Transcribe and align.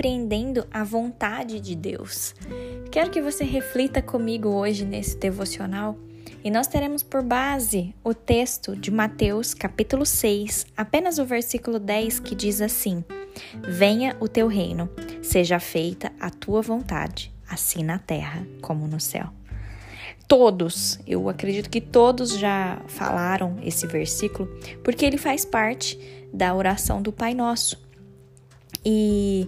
Compreendendo 0.00 0.66
a 0.70 0.82
vontade 0.82 1.60
de 1.60 1.76
Deus. 1.76 2.34
Quero 2.90 3.10
que 3.10 3.20
você 3.20 3.44
reflita 3.44 4.00
comigo 4.00 4.48
hoje 4.48 4.82
nesse 4.82 5.14
devocional 5.18 5.94
e 6.42 6.50
nós 6.50 6.66
teremos 6.66 7.02
por 7.02 7.22
base 7.22 7.94
o 8.02 8.14
texto 8.14 8.74
de 8.74 8.90
Mateus, 8.90 9.52
capítulo 9.52 10.06
6, 10.06 10.68
apenas 10.74 11.18
o 11.18 11.26
versículo 11.26 11.78
10 11.78 12.18
que 12.20 12.34
diz 12.34 12.62
assim: 12.62 13.04
Venha 13.62 14.16
o 14.20 14.26
teu 14.26 14.48
reino, 14.48 14.88
seja 15.20 15.60
feita 15.60 16.10
a 16.18 16.30
tua 16.30 16.62
vontade, 16.62 17.30
assim 17.46 17.84
na 17.84 17.98
terra 17.98 18.46
como 18.62 18.88
no 18.88 18.98
céu. 18.98 19.28
Todos, 20.26 20.98
eu 21.06 21.28
acredito 21.28 21.68
que 21.68 21.80
todos 21.80 22.38
já 22.38 22.80
falaram 22.86 23.58
esse 23.62 23.86
versículo, 23.86 24.48
porque 24.82 25.04
ele 25.04 25.18
faz 25.18 25.44
parte 25.44 26.00
da 26.32 26.54
oração 26.54 27.02
do 27.02 27.12
Pai 27.12 27.34
Nosso. 27.34 27.78
E, 28.82 29.46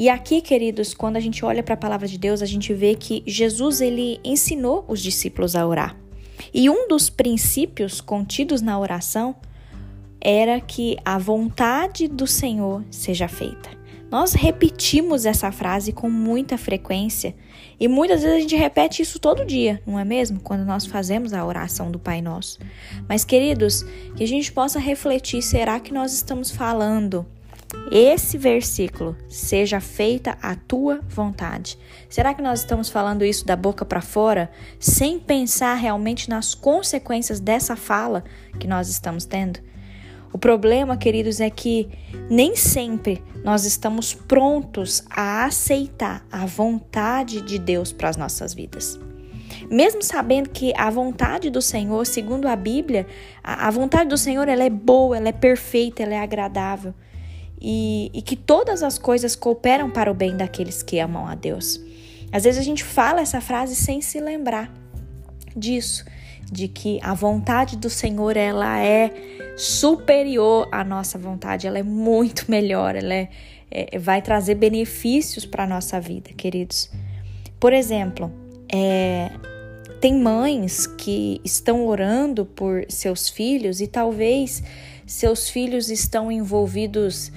e 0.00 0.08
aqui, 0.08 0.40
queridos, 0.40 0.94
quando 0.94 1.18
a 1.18 1.20
gente 1.20 1.44
olha 1.44 1.62
para 1.62 1.74
a 1.74 1.76
palavra 1.76 2.08
de 2.08 2.16
Deus, 2.16 2.40
a 2.40 2.46
gente 2.46 2.72
vê 2.72 2.94
que 2.94 3.22
Jesus 3.26 3.82
ele 3.82 4.18
ensinou 4.24 4.82
os 4.88 4.98
discípulos 4.98 5.54
a 5.54 5.66
orar. 5.66 5.94
E 6.54 6.70
um 6.70 6.88
dos 6.88 7.10
princípios 7.10 8.00
contidos 8.00 8.62
na 8.62 8.78
oração 8.78 9.36
era 10.18 10.58
que 10.58 10.96
a 11.04 11.18
vontade 11.18 12.08
do 12.08 12.26
Senhor 12.26 12.82
seja 12.90 13.28
feita. 13.28 13.68
Nós 14.10 14.32
repetimos 14.32 15.26
essa 15.26 15.52
frase 15.52 15.92
com 15.92 16.08
muita 16.08 16.56
frequência 16.56 17.34
e 17.78 17.86
muitas 17.86 18.22
vezes 18.22 18.38
a 18.38 18.40
gente 18.40 18.56
repete 18.56 19.02
isso 19.02 19.18
todo 19.18 19.44
dia, 19.44 19.82
não 19.86 19.98
é 19.98 20.04
mesmo? 20.04 20.40
Quando 20.40 20.64
nós 20.64 20.86
fazemos 20.86 21.34
a 21.34 21.44
oração 21.44 21.90
do 21.90 21.98
Pai 21.98 22.22
Nosso. 22.22 22.58
Mas, 23.06 23.22
queridos, 23.22 23.82
que 24.16 24.24
a 24.24 24.26
gente 24.26 24.50
possa 24.50 24.78
refletir: 24.78 25.42
será 25.42 25.78
que 25.78 25.92
nós 25.92 26.14
estamos 26.14 26.50
falando 26.50 27.26
esse 27.90 28.38
versículo, 28.38 29.16
seja 29.28 29.80
feita 29.80 30.36
a 30.40 30.54
tua 30.54 31.00
vontade. 31.08 31.78
Será 32.08 32.34
que 32.34 32.42
nós 32.42 32.60
estamos 32.60 32.88
falando 32.88 33.24
isso 33.24 33.44
da 33.44 33.56
boca 33.56 33.84
para 33.84 34.00
fora, 34.00 34.50
sem 34.78 35.18
pensar 35.18 35.74
realmente 35.74 36.28
nas 36.28 36.54
consequências 36.54 37.40
dessa 37.40 37.76
fala 37.76 38.24
que 38.58 38.66
nós 38.66 38.88
estamos 38.88 39.24
tendo? 39.24 39.60
O 40.32 40.38
problema, 40.38 40.96
queridos, 40.96 41.40
é 41.40 41.50
que 41.50 41.88
nem 42.30 42.54
sempre 42.54 43.22
nós 43.42 43.64
estamos 43.64 44.14
prontos 44.14 45.02
a 45.10 45.44
aceitar 45.44 46.24
a 46.30 46.46
vontade 46.46 47.40
de 47.40 47.58
Deus 47.58 47.92
para 47.92 48.08
as 48.08 48.16
nossas 48.16 48.54
vidas. 48.54 48.98
Mesmo 49.68 50.02
sabendo 50.02 50.50
que 50.50 50.72
a 50.76 50.88
vontade 50.90 51.50
do 51.50 51.60
Senhor, 51.60 52.06
segundo 52.06 52.46
a 52.46 52.54
Bíblia, 52.54 53.06
a, 53.42 53.68
vontade 53.70 54.08
do 54.08 54.16
Senhor 54.16 54.48
ela 54.48 54.62
é 54.62 54.70
boa, 54.70 55.16
ela 55.16 55.28
é 55.28 55.32
perfeita, 55.32 56.04
ela 56.04 56.14
é 56.14 56.20
agradável 56.20 56.94
e, 57.60 58.10
e 58.14 58.22
que 58.22 58.36
todas 58.36 58.82
as 58.82 58.98
coisas 58.98 59.36
cooperam 59.36 59.90
para 59.90 60.10
o 60.10 60.14
bem 60.14 60.36
daqueles 60.36 60.82
que 60.82 60.98
amam 60.98 61.26
a 61.26 61.34
Deus. 61.34 61.80
Às 62.32 62.44
vezes 62.44 62.60
a 62.60 62.64
gente 62.64 62.84
fala 62.84 63.20
essa 63.20 63.40
frase 63.40 63.74
sem 63.74 64.00
se 64.00 64.20
lembrar 64.20 64.72
disso, 65.56 66.04
de 66.50 66.68
que 66.68 66.98
a 67.02 67.12
vontade 67.12 67.76
do 67.76 67.90
Senhor 67.90 68.36
ela 68.36 68.80
é 68.80 69.10
superior 69.56 70.68
à 70.72 70.82
nossa 70.84 71.18
vontade, 71.18 71.66
ela 71.66 71.78
é 71.78 71.82
muito 71.82 72.46
melhor, 72.48 72.94
ela 72.96 73.14
é, 73.14 73.28
é 73.70 73.98
vai 73.98 74.22
trazer 74.22 74.54
benefícios 74.54 75.44
para 75.44 75.64
a 75.64 75.66
nossa 75.66 76.00
vida, 76.00 76.30
queridos. 76.36 76.90
Por 77.58 77.72
exemplo, 77.72 78.32
é, 78.72 79.30
tem 80.00 80.14
mães 80.18 80.86
que 80.86 81.40
estão 81.44 81.86
orando 81.86 82.46
por 82.46 82.86
seus 82.88 83.28
filhos 83.28 83.80
e 83.80 83.86
talvez 83.86 84.62
seus 85.04 85.50
filhos 85.50 85.90
estão 85.90 86.30
envolvidos 86.30 87.30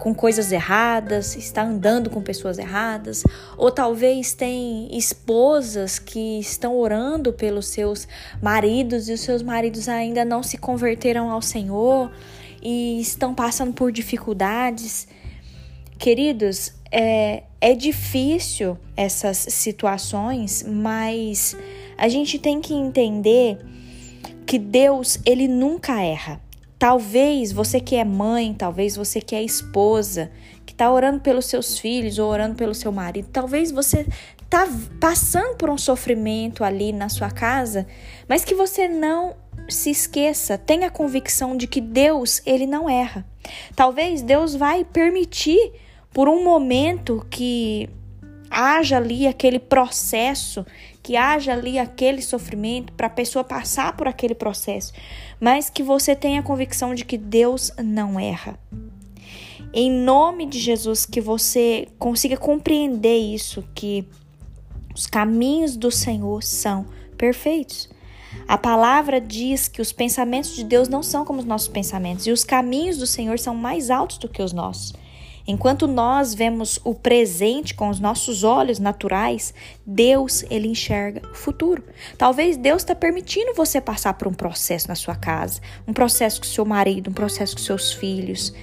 com 0.00 0.14
coisas 0.14 0.50
erradas, 0.50 1.36
está 1.36 1.62
andando 1.62 2.08
com 2.08 2.22
pessoas 2.22 2.58
erradas, 2.58 3.22
ou 3.56 3.70
talvez 3.70 4.32
tem 4.32 4.88
esposas 4.96 5.98
que 5.98 6.40
estão 6.40 6.74
orando 6.76 7.34
pelos 7.34 7.66
seus 7.66 8.08
maridos 8.42 9.08
e 9.08 9.12
os 9.12 9.20
seus 9.20 9.42
maridos 9.42 9.88
ainda 9.88 10.24
não 10.24 10.42
se 10.42 10.56
converteram 10.56 11.30
ao 11.30 11.42
Senhor 11.42 12.10
e 12.62 12.98
estão 12.98 13.34
passando 13.34 13.74
por 13.74 13.92
dificuldades. 13.92 15.06
Queridos, 15.98 16.72
é, 16.90 17.42
é 17.60 17.74
difícil 17.74 18.78
essas 18.96 19.36
situações, 19.36 20.64
mas 20.66 21.54
a 21.98 22.08
gente 22.08 22.38
tem 22.38 22.58
que 22.58 22.72
entender 22.72 23.58
que 24.46 24.58
Deus, 24.58 25.18
ele 25.26 25.46
nunca 25.46 26.02
erra. 26.02 26.40
Talvez 26.80 27.52
você 27.52 27.78
que 27.78 27.94
é 27.94 28.06
mãe, 28.06 28.54
talvez 28.54 28.96
você 28.96 29.20
que 29.20 29.36
é 29.36 29.42
esposa, 29.42 30.32
que 30.64 30.72
está 30.72 30.90
orando 30.90 31.20
pelos 31.20 31.44
seus 31.44 31.78
filhos 31.78 32.18
ou 32.18 32.30
orando 32.30 32.54
pelo 32.56 32.74
seu 32.74 32.90
marido, 32.90 33.28
talvez 33.30 33.70
você 33.70 34.06
está 34.42 34.66
passando 34.98 35.56
por 35.56 35.68
um 35.68 35.76
sofrimento 35.76 36.64
ali 36.64 36.90
na 36.90 37.10
sua 37.10 37.30
casa, 37.30 37.86
mas 38.26 38.46
que 38.46 38.54
você 38.54 38.88
não 38.88 39.36
se 39.68 39.90
esqueça, 39.90 40.56
tenha 40.56 40.86
a 40.86 40.90
convicção 40.90 41.54
de 41.54 41.66
que 41.66 41.82
Deus, 41.82 42.40
ele 42.46 42.66
não 42.66 42.88
erra. 42.88 43.26
Talvez 43.76 44.22
Deus 44.22 44.54
vai 44.54 44.82
permitir 44.82 45.72
por 46.14 46.30
um 46.30 46.42
momento 46.42 47.26
que 47.28 47.90
haja 48.50 48.96
ali 48.96 49.26
aquele 49.26 49.58
processo 49.58 50.66
que 51.02 51.16
haja 51.16 51.52
ali 51.52 51.78
aquele 51.78 52.20
sofrimento 52.20 52.92
para 52.92 53.06
a 53.06 53.10
pessoa 53.10 53.44
passar 53.44 53.96
por 53.96 54.08
aquele 54.08 54.34
processo, 54.34 54.92
mas 55.40 55.70
que 55.70 55.82
você 55.82 56.14
tenha 56.14 56.40
a 56.40 56.42
convicção 56.42 56.94
de 56.94 57.04
que 57.04 57.16
Deus 57.16 57.72
não 57.82 58.18
erra. 58.18 58.58
Em 59.72 59.90
nome 59.90 60.46
de 60.46 60.58
Jesus, 60.58 61.06
que 61.06 61.20
você 61.20 61.86
consiga 61.98 62.36
compreender 62.36 63.16
isso, 63.16 63.64
que 63.74 64.04
os 64.94 65.06
caminhos 65.06 65.76
do 65.76 65.90
Senhor 65.90 66.42
são 66.42 66.86
perfeitos. 67.16 67.88
A 68.48 68.58
palavra 68.58 69.20
diz 69.20 69.68
que 69.68 69.80
os 69.80 69.92
pensamentos 69.92 70.54
de 70.54 70.64
Deus 70.64 70.88
não 70.88 71.02
são 71.02 71.24
como 71.24 71.38
os 71.38 71.44
nossos 71.44 71.68
pensamentos 71.68 72.26
e 72.26 72.32
os 72.32 72.44
caminhos 72.44 72.98
do 72.98 73.06
Senhor 73.06 73.38
são 73.38 73.54
mais 73.54 73.90
altos 73.90 74.18
do 74.18 74.28
que 74.28 74.42
os 74.42 74.52
nossos. 74.52 74.92
Enquanto 75.50 75.88
nós 75.88 76.32
vemos 76.32 76.78
o 76.84 76.94
presente 76.94 77.74
com 77.74 77.88
os 77.88 77.98
nossos 77.98 78.44
olhos 78.44 78.78
naturais, 78.78 79.52
Deus 79.84 80.44
ele 80.48 80.68
enxerga 80.68 81.28
o 81.28 81.34
futuro. 81.34 81.82
Talvez 82.16 82.56
Deus 82.56 82.82
está 82.82 82.94
permitindo 82.94 83.52
você 83.52 83.80
passar 83.80 84.14
por 84.14 84.28
um 84.28 84.32
processo 84.32 84.86
na 84.86 84.94
sua 84.94 85.16
casa, 85.16 85.60
um 85.88 85.92
processo 85.92 86.40
com 86.40 86.46
seu 86.46 86.64
marido, 86.64 87.10
um 87.10 87.12
processo 87.12 87.56
com 87.56 87.62
seus 87.62 87.92
filhos. 87.92 88.54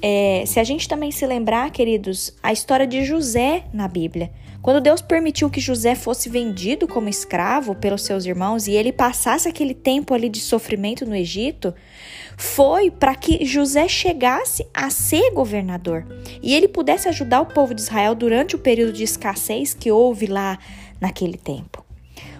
É, 0.00 0.44
se 0.46 0.58
a 0.58 0.64
gente 0.64 0.88
também 0.88 1.10
se 1.10 1.26
lembrar, 1.26 1.70
queridos, 1.70 2.32
a 2.42 2.50
história 2.50 2.86
de 2.86 3.04
José 3.04 3.64
na 3.70 3.86
Bíblia. 3.86 4.30
Quando 4.66 4.80
Deus 4.80 5.00
permitiu 5.00 5.48
que 5.48 5.60
José 5.60 5.94
fosse 5.94 6.28
vendido 6.28 6.88
como 6.88 7.08
escravo 7.08 7.72
pelos 7.72 8.02
seus 8.02 8.26
irmãos 8.26 8.66
e 8.66 8.72
ele 8.72 8.90
passasse 8.90 9.48
aquele 9.48 9.72
tempo 9.72 10.12
ali 10.12 10.28
de 10.28 10.40
sofrimento 10.40 11.06
no 11.06 11.14
Egito, 11.14 11.72
foi 12.36 12.90
para 12.90 13.14
que 13.14 13.44
José 13.44 13.86
chegasse 13.86 14.66
a 14.74 14.90
ser 14.90 15.30
governador 15.30 16.04
e 16.42 16.52
ele 16.52 16.66
pudesse 16.66 17.08
ajudar 17.08 17.42
o 17.42 17.46
povo 17.46 17.72
de 17.72 17.80
Israel 17.80 18.16
durante 18.16 18.56
o 18.56 18.58
período 18.58 18.92
de 18.92 19.04
escassez 19.04 19.72
que 19.72 19.92
houve 19.92 20.26
lá 20.26 20.58
naquele 21.00 21.38
tempo. 21.38 21.85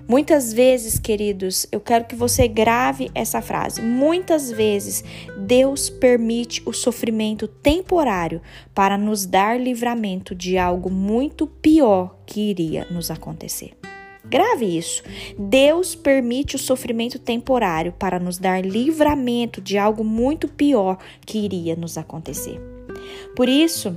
Muitas 0.08 0.52
vezes, 0.52 1.00
queridos, 1.00 1.66
eu 1.72 1.80
quero 1.80 2.04
que 2.04 2.14
você 2.14 2.46
grave 2.46 3.10
essa 3.12 3.42
frase. 3.42 3.82
Muitas 3.82 4.52
vezes, 4.52 5.02
Deus 5.36 5.90
permite 5.90 6.62
o 6.64 6.72
sofrimento 6.72 7.48
temporário 7.48 8.40
para 8.72 8.96
nos 8.96 9.26
dar 9.26 9.60
livramento 9.60 10.32
de 10.32 10.56
algo 10.56 10.90
muito 10.90 11.46
pior 11.46 12.16
que 12.24 12.40
iria 12.40 12.86
nos 12.88 13.10
acontecer. 13.10 13.76
Grave 14.24 14.76
isso. 14.76 15.02
Deus 15.38 15.94
permite 15.94 16.56
o 16.56 16.58
sofrimento 16.58 17.18
temporário 17.18 17.92
para 17.92 18.18
nos 18.18 18.38
dar 18.38 18.64
livramento 18.64 19.60
de 19.60 19.76
algo 19.76 20.04
muito 20.04 20.46
pior 20.46 20.98
que 21.24 21.38
iria 21.38 21.74
nos 21.74 21.98
acontecer. 21.98 22.60
Por 23.34 23.48
isso, 23.48 23.96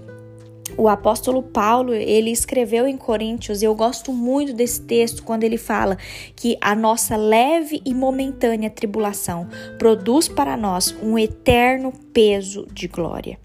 o 0.77 0.87
apóstolo 0.87 1.41
Paulo, 1.41 1.93
ele 1.93 2.31
escreveu 2.31 2.87
em 2.87 2.97
Coríntios, 2.97 3.61
e 3.61 3.65
eu 3.65 3.75
gosto 3.75 4.11
muito 4.11 4.53
desse 4.53 4.81
texto 4.81 5.23
quando 5.23 5.43
ele 5.43 5.57
fala 5.57 5.97
que 6.35 6.57
a 6.61 6.75
nossa 6.75 7.15
leve 7.15 7.81
e 7.85 7.93
momentânea 7.93 8.69
tribulação 8.69 9.47
produz 9.77 10.27
para 10.27 10.55
nós 10.55 10.95
um 11.01 11.17
eterno 11.17 11.91
peso 12.13 12.67
de 12.71 12.87
glória. 12.87 13.37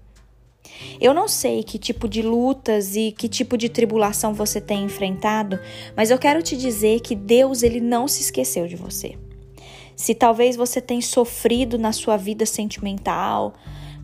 Eu 0.99 1.13
não 1.13 1.27
sei 1.27 1.63
que 1.63 1.77
tipo 1.77 2.07
de 2.07 2.21
lutas 2.21 2.95
e 2.95 3.11
que 3.11 3.27
tipo 3.27 3.57
de 3.57 3.69
tribulação 3.69 4.33
você 4.33 4.59
tem 4.59 4.83
enfrentado, 4.83 5.59
mas 5.95 6.11
eu 6.11 6.17
quero 6.17 6.41
te 6.41 6.57
dizer 6.57 7.01
que 7.01 7.15
Deus 7.15 7.63
ele 7.63 7.79
não 7.79 8.07
se 8.07 8.21
esqueceu 8.21 8.67
de 8.67 8.75
você. 8.75 9.17
Se 9.95 10.13
talvez 10.13 10.55
você 10.55 10.81
tenha 10.81 11.01
sofrido 11.01 11.77
na 11.77 11.93
sua 11.93 12.17
vida 12.17 12.45
sentimental, 12.45 13.53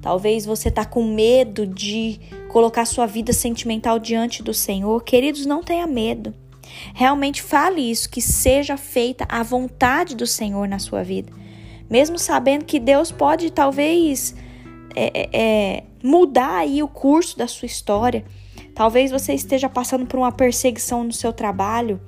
talvez 0.02 0.46
você 0.46 0.70
está 0.70 0.84
com 0.84 1.04
medo 1.04 1.66
de 1.66 2.20
colocar 2.50 2.86
sua 2.86 3.06
vida 3.06 3.32
sentimental 3.32 4.00
diante 4.00 4.44
do 4.44 4.54
Senhor, 4.54 5.04
queridos, 5.04 5.46
não 5.46 5.64
tenha 5.64 5.88
medo. 5.88 6.34
Realmente 6.94 7.42
fale 7.42 7.82
isso, 7.82 8.10
que 8.10 8.22
seja 8.22 8.78
feita 8.78 9.26
a 9.30 9.44
vontade 9.44 10.16
do 10.16 10.26
Senhor 10.26 10.68
na 10.68 10.80
sua 10.80 11.04
vida. 11.04 11.32
Mesmo 11.90 12.18
sabendo 12.18 12.66
que 12.66 12.80
Deus 12.80 13.12
pode 13.12 13.52
talvez 13.52 14.34
é, 14.96 15.12
é, 15.14 15.30
é, 15.34 15.84
mudar 16.04 16.58
aí 16.58 16.82
o 16.82 16.88
curso 16.88 17.38
da 17.38 17.48
sua 17.48 17.66
história. 17.66 18.26
Talvez 18.74 19.12
você 19.12 19.34
esteja 19.34 19.68
passando 19.68 20.06
por 20.06 20.18
uma 20.18 20.32
perseguição 20.32 21.04
no 21.04 21.12
seu 21.12 21.34
trabalho. 21.34 22.00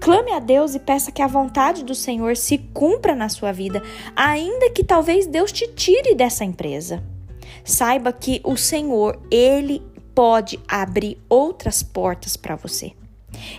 Clame 0.00 0.30
a 0.32 0.38
Deus 0.38 0.74
e 0.74 0.78
peça 0.78 1.10
que 1.10 1.22
a 1.22 1.26
vontade 1.26 1.84
do 1.84 1.94
Senhor 1.94 2.36
se 2.36 2.58
cumpra 2.58 3.14
na 3.14 3.28
sua 3.28 3.50
vida, 3.50 3.82
ainda 4.14 4.70
que 4.70 4.84
talvez 4.84 5.26
Deus 5.26 5.50
te 5.50 5.66
tire 5.68 6.14
dessa 6.14 6.44
empresa. 6.44 7.02
Saiba 7.64 8.12
que 8.12 8.40
o 8.44 8.56
Senhor, 8.56 9.20
ele 9.30 9.82
pode 10.14 10.58
abrir 10.66 11.18
outras 11.28 11.82
portas 11.82 12.36
para 12.36 12.56
você. 12.56 12.92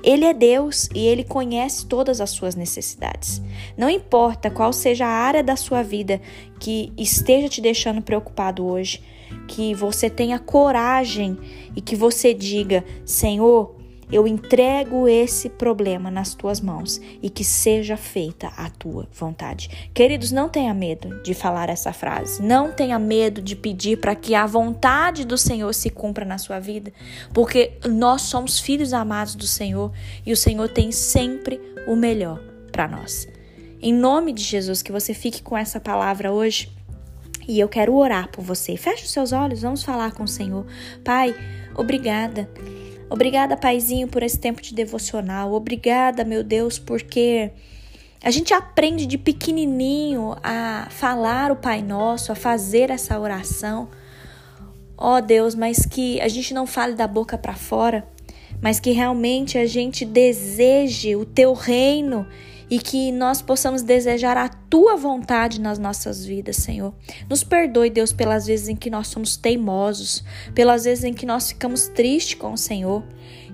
Ele 0.04 0.26
é 0.26 0.34
Deus 0.34 0.90
e 0.94 1.06
ele 1.06 1.24
conhece 1.24 1.86
todas 1.86 2.20
as 2.20 2.32
suas 2.32 2.56
necessidades. 2.56 3.42
Não 3.78 3.90
importa 3.90 4.50
qual 4.50 4.74
seja 4.74 5.06
a 5.06 5.10
área 5.10 5.44
da 5.44 5.56
sua 5.56 5.84
vida 5.84 6.20
que 6.60 6.92
esteja 6.98 7.48
te 7.48 7.62
deixando 7.62 8.02
preocupado 8.02 8.66
hoje, 8.66 9.04
que 9.48 9.76
você 9.76 10.10
tenha 10.10 10.40
coragem 10.40 11.38
e 11.76 11.82
que 11.82 11.96
você 11.96 12.34
diga: 12.34 12.84
Senhor, 13.06 13.76
eu 14.12 14.28
entrego 14.28 15.08
esse 15.08 15.50
problema 15.50 16.10
nas 16.10 16.34
tuas 16.34 16.62
mãos 16.62 17.02
e 17.22 17.30
que 17.30 17.44
seja 17.44 17.98
feita 17.98 18.48
a 18.56 18.70
tua 18.70 19.08
vontade. 19.12 19.90
Queridos, 19.94 20.32
não 20.32 20.48
tenha 20.48 20.74
medo 20.74 21.22
de 21.24 21.34
falar 21.34 21.70
essa 21.70 21.92
frase. 21.92 22.42
Não 22.42 22.72
tenha 22.72 22.98
medo 22.98 23.42
de 23.42 23.56
pedir 23.56 24.00
para 24.00 24.16
que 24.16 24.34
a 24.34 24.46
vontade 24.46 25.26
do 25.26 25.38
Senhor 25.38 25.74
se 25.74 25.90
cumpra 25.90 26.24
na 26.24 26.38
sua 26.38 26.60
vida, 26.60 26.94
porque 27.34 27.74
nós 27.86 28.22
somos 28.24 28.60
filhos 28.60 28.94
amados 28.94 29.36
do 29.36 29.46
Senhor 29.46 29.92
e 30.26 30.32
o 30.32 30.38
Senhor 30.38 30.70
tem 30.70 30.92
sempre 30.92 31.60
o 31.86 31.96
melhor 31.96 32.40
para 32.72 32.88
nós. 32.88 33.28
Em 33.82 33.94
nome 33.94 34.32
de 34.32 34.44
Jesus, 34.44 34.82
que 34.82 34.92
você 34.92 35.14
fique 35.14 35.42
com 35.42 35.58
essa 35.58 35.80
palavra 35.80 36.32
hoje. 36.32 36.72
E 37.48 37.60
eu 37.60 37.70
quero 37.70 37.96
orar 37.96 38.30
por 38.30 38.44
você. 38.44 38.76
Feche 38.76 39.06
os 39.06 39.12
seus 39.12 39.32
olhos, 39.32 39.62
vamos 39.62 39.82
falar 39.82 40.12
com 40.12 40.24
o 40.24 40.28
Senhor. 40.28 40.66
Pai, 41.04 41.34
obrigada. 41.76 42.50
Obrigada, 43.10 43.56
Paizinho, 43.56 44.08
por 44.08 44.22
esse 44.22 44.38
tempo 44.38 44.62
de 44.62 44.74
devocional. 44.74 45.54
Obrigada, 45.54 46.26
meu 46.26 46.44
Deus, 46.44 46.78
porque 46.78 47.52
a 48.22 48.30
gente 48.30 48.54
aprende 48.54 49.06
de 49.06 49.18
pequenininho 49.18 50.36
a 50.44 50.88
falar 50.90 51.52
o 51.52 51.56
Pai 51.56 51.82
Nosso, 51.82 52.32
a 52.32 52.36
fazer 52.36 52.90
essa 52.90 53.18
oração. 53.18 53.90
Ó 54.98 55.18
oh, 55.18 55.22
Deus, 55.22 55.56
mas 55.56 55.86
que 55.86 56.20
a 56.20 56.28
gente 56.28 56.54
não 56.54 56.68
fale 56.68 56.96
da 56.96 57.08
boca 57.08 57.38
para 57.38 57.54
fora, 57.54 58.06
mas 58.62 58.80
que 58.80 58.92
realmente 58.92 59.58
a 59.58 59.66
gente 59.66 60.04
deseje 60.04 61.16
o 61.16 61.24
teu 61.24 61.54
reino 61.54 62.28
e 62.70 62.80
que 62.80 63.12
nós 63.12 63.42
possamos 63.42 63.82
desejar 63.82 64.36
a 64.36 64.50
tua 64.50 64.96
vontade 64.96 65.60
nas 65.62 65.80
nossas 65.80 66.26
vidas, 66.26 66.58
Senhor. 66.58 66.94
Nos 67.30 67.44
perdoe, 67.44 67.90
Deus, 67.90 68.12
pelas 68.12 68.46
vezes 68.46 68.68
em 68.68 68.76
que 68.76 68.90
nós 68.90 69.08
somos 69.08 69.38
teimosos, 69.38 70.24
pelas 70.54 70.84
vezes 70.84 71.04
em 71.04 71.14
que 71.14 71.26
nós 71.26 71.50
ficamos 71.50 71.88
tristes 71.88 72.36
com 72.36 72.54
o 72.54 72.58
Senhor. 72.58 73.04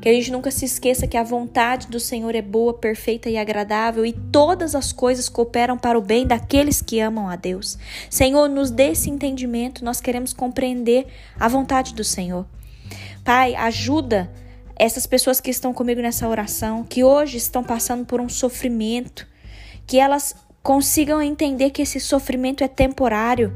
Que 0.02 0.10
a 0.10 0.14
gente 0.14 0.32
nunca 0.32 0.52
se 0.52 0.66
esqueça 0.66 1.08
que 1.08 1.16
a 1.16 1.24
vontade 1.24 1.88
do 1.88 2.00
Senhor 2.00 2.36
é 2.36 2.42
boa, 2.42 2.74
perfeita 2.74 3.30
e 3.30 3.38
agradável 3.38 4.06
e 4.06 4.12
todas 4.12 4.76
as 4.76 4.92
coisas 4.92 5.30
cooperam 5.30 5.78
para 5.78 5.98
o 5.98 6.02
bem 6.02 6.28
daqueles 6.28 6.82
que 6.82 7.00
amam 7.00 7.30
a 7.30 7.36
Deus. 7.36 7.78
Senhor, 8.10 8.50
nos 8.50 8.70
dê 8.70 8.90
esse 8.90 9.10
entendimento, 9.10 9.86
nós 9.86 10.02
queremos 10.02 10.34
compreender 10.34 11.08
a 11.40 11.48
vontade 11.48 11.94
do 11.94 12.04
Senhor. 12.04 12.46
Pai, 13.24 13.56
ajuda 13.56 14.30
essas 14.76 15.06
pessoas 15.06 15.40
que 15.40 15.50
estão 15.50 15.74
comigo 15.74 16.02
nessa 16.02 16.28
oração, 16.28 16.84
que 16.84 17.04
hoje 17.04 17.38
estão 17.38 17.64
passando 17.64 18.06
por 18.06 18.20
um 18.20 18.30
sofrimento, 18.30 19.28
que 19.86 20.00
elas 20.00 20.36
consigam 20.62 21.22
entender 21.22 21.72
que 21.72 21.82
esse 21.82 22.00
sofrimento 22.00 22.64
é 22.64 22.68
temporário. 22.68 23.54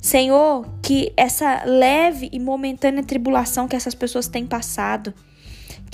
Senhor, 0.00 0.66
que 0.82 1.12
essa 1.16 1.64
leve 1.64 2.28
e 2.32 2.38
momentânea 2.38 3.02
tribulação 3.02 3.66
que 3.66 3.76
essas 3.76 3.94
pessoas 3.94 4.28
têm 4.28 4.46
passado, 4.46 5.14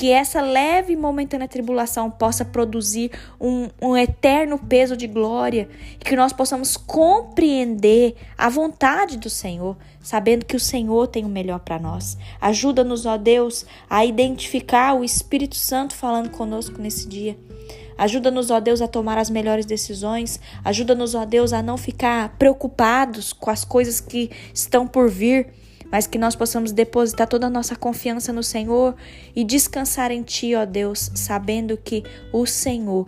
que 0.01 0.11
essa 0.11 0.41
leve 0.41 0.95
e 0.95 0.97
momentânea 0.97 1.47
tribulação 1.47 2.11
possa 2.11 2.43
produzir 2.43 3.11
um, 3.39 3.69
um 3.83 3.95
eterno 3.95 4.59
peso 4.59 4.97
de 4.97 5.07
glória 5.07 5.69
e 6.01 6.03
que 6.03 6.17
nós 6.17 6.33
possamos 6.33 6.75
compreender 6.75 8.15
a 8.39 8.49
vontade 8.49 9.19
do 9.19 9.29
Senhor, 9.29 9.77
sabendo 10.01 10.47
que 10.47 10.57
o 10.57 10.59
Senhor 10.61 11.07
tem 11.07 11.27
o 11.27 11.29
melhor 11.29 11.61
para 11.61 11.79
nós. 11.79 12.17
Ajuda-nos, 12.41 13.05
ó 13.05 13.19
Deus, 13.19 13.67
a 13.91 14.03
identificar 14.03 14.95
o 14.95 15.05
Espírito 15.05 15.57
Santo 15.57 15.95
falando 15.95 16.31
conosco 16.31 16.81
nesse 16.81 17.07
dia. 17.07 17.37
Ajuda-nos, 17.99 18.51
ó 18.51 18.59
Deus, 18.59 18.81
a 18.81 18.89
tomar 18.89 19.19
as 19.19 19.29
melhores 19.29 19.67
decisões. 19.67 20.41
Ajuda-nos, 20.65 21.15
ó 21.15 21.27
Deus, 21.27 21.53
a 21.53 21.61
não 21.61 21.77
ficar 21.77 22.39
preocupados 22.39 23.35
com 23.35 23.51
as 23.51 23.67
coisas 23.67 24.01
que 24.01 24.31
estão 24.55 24.87
por 24.87 25.11
vir 25.11 25.53
mas 25.91 26.07
que 26.07 26.19
nós 26.19 26.37
possamos 26.37 26.73
depositar 26.73 27.27
toda 27.27 27.47
a 27.47 27.51
nossa 27.51 27.75
confiança 27.77 28.33
no 28.33 28.43
Senhor 28.43 28.95
e 29.35 29.45
descansar 29.45 30.11
em 30.11 30.23
Ti, 30.23 30.55
ó 30.55 30.65
Deus, 30.65 31.11
sabendo 31.15 31.77
que 31.77 32.05
o 32.33 32.47
Senhor 32.47 33.07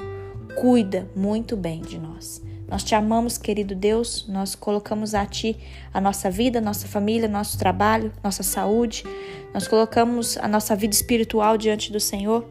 cuida 0.61 1.09
muito 1.15 1.57
bem 1.57 1.81
de 1.81 1.99
nós. 1.99 2.43
Nós 2.69 2.83
te 2.83 2.95
amamos, 2.95 3.37
querido 3.37 3.75
Deus, 3.75 4.27
nós 4.29 4.55
colocamos 4.55 5.15
a 5.15 5.27
Ti 5.27 5.57
a 5.93 6.01
nossa 6.01 6.31
vida, 6.31 6.61
nossa 6.61 6.89
família, 6.89 7.29
nosso 7.29 7.59
trabalho, 7.59 8.11
nossa 8.25 8.43
saúde, 8.43 9.05
nós 9.53 9.69
colocamos 9.69 10.39
a 10.39 10.49
nossa 10.49 10.75
vida 10.75 10.95
espiritual 10.95 11.59
diante 11.59 11.93
do 11.93 12.01
Senhor 12.01 12.49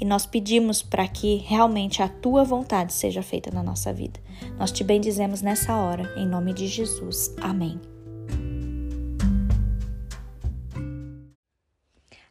e 0.00 0.04
nós 0.04 0.26
pedimos 0.26 0.82
para 0.82 1.06
que 1.08 1.36
realmente 1.38 2.02
a 2.02 2.08
Tua 2.08 2.44
vontade 2.44 2.92
seja 2.92 3.22
feita 3.22 3.50
na 3.50 3.62
nossa 3.62 3.92
vida. 3.92 4.20
Nós 4.56 4.70
te 4.70 4.84
bendizemos 4.84 5.42
nessa 5.42 5.76
hora, 5.76 6.12
em 6.16 6.26
nome 6.26 6.52
de 6.52 6.66
Jesus. 6.66 7.34
Amém. 7.40 7.89